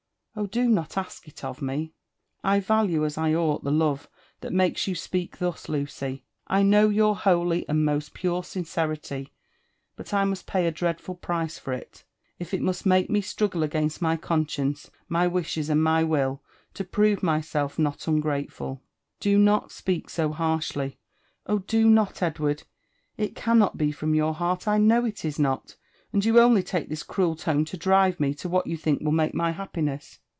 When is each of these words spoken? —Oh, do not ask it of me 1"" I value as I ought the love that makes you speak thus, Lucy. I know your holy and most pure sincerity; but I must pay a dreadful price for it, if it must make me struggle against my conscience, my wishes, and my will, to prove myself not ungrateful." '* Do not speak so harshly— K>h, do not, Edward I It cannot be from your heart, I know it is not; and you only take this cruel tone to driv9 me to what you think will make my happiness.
—Oh, 0.41 0.45
do 0.47 0.69
not 0.69 0.95
ask 0.97 1.27
it 1.27 1.43
of 1.43 1.61
me 1.61 1.91
1"" 2.39 2.53
I 2.53 2.59
value 2.61 3.03
as 3.03 3.17
I 3.17 3.33
ought 3.35 3.65
the 3.65 3.69
love 3.71 4.09
that 4.39 4.53
makes 4.53 4.87
you 4.87 4.95
speak 4.95 5.39
thus, 5.39 5.67
Lucy. 5.67 6.23
I 6.47 6.63
know 6.63 6.87
your 6.87 7.17
holy 7.17 7.67
and 7.67 7.83
most 7.83 8.13
pure 8.13 8.41
sincerity; 8.41 9.33
but 9.97 10.13
I 10.13 10.23
must 10.23 10.47
pay 10.47 10.65
a 10.65 10.71
dreadful 10.71 11.15
price 11.15 11.59
for 11.59 11.73
it, 11.73 12.05
if 12.39 12.53
it 12.53 12.61
must 12.61 12.85
make 12.85 13.09
me 13.09 13.19
struggle 13.19 13.61
against 13.61 14.01
my 14.01 14.15
conscience, 14.15 14.89
my 15.09 15.27
wishes, 15.27 15.69
and 15.69 15.83
my 15.83 16.01
will, 16.05 16.41
to 16.75 16.85
prove 16.85 17.21
myself 17.21 17.77
not 17.77 18.07
ungrateful." 18.07 18.81
'* 19.01 19.19
Do 19.19 19.37
not 19.37 19.69
speak 19.69 20.09
so 20.09 20.31
harshly— 20.31 20.97
K>h, 21.45 21.59
do 21.67 21.89
not, 21.89 22.23
Edward 22.23 22.63
I 23.19 23.23
It 23.23 23.35
cannot 23.35 23.77
be 23.77 23.91
from 23.91 24.15
your 24.15 24.33
heart, 24.33 24.65
I 24.65 24.77
know 24.77 25.03
it 25.03 25.25
is 25.25 25.37
not; 25.37 25.75
and 26.13 26.25
you 26.25 26.41
only 26.41 26.61
take 26.61 26.89
this 26.89 27.03
cruel 27.03 27.37
tone 27.37 27.63
to 27.63 27.77
driv9 27.77 28.19
me 28.19 28.33
to 28.33 28.49
what 28.49 28.67
you 28.67 28.75
think 28.75 28.99
will 29.01 29.13
make 29.13 29.33
my 29.33 29.51
happiness. 29.51 30.19